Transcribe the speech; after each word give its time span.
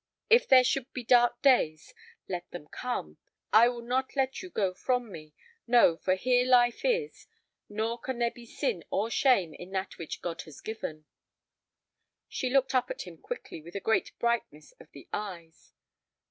If 0.31 0.47
there 0.47 0.63
should 0.63 0.91
be 0.93 1.03
dark 1.03 1.43
days, 1.43 1.93
let 2.27 2.49
them 2.49 2.67
come; 2.67 3.19
I 3.53 3.69
will 3.69 3.83
not 3.83 4.15
let 4.15 4.41
you 4.41 4.49
go 4.49 4.73
from 4.73 5.11
me—no, 5.11 5.97
for 5.97 6.15
here 6.15 6.43
life 6.43 6.83
is, 6.83 7.27
nor 7.69 7.99
can 7.99 8.17
there 8.17 8.31
be 8.31 8.47
sin 8.47 8.83
or 8.89 9.11
shame 9.11 9.53
in 9.53 9.69
that 9.73 9.99
which 9.99 10.23
God 10.23 10.41
has 10.45 10.59
given." 10.59 11.05
She 12.27 12.49
looked 12.49 12.73
up 12.73 12.89
at 12.89 13.03
him 13.03 13.19
quickly 13.19 13.61
with 13.61 13.75
a 13.75 13.79
great 13.79 14.11
brightness 14.17 14.71
of 14.79 14.89
the 14.89 15.07
eyes. 15.13 15.71